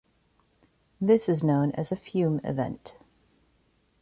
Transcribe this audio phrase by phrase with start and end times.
[0.99, 2.95] This is known as a fume event.